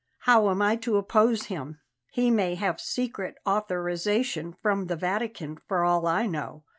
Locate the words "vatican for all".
4.95-6.07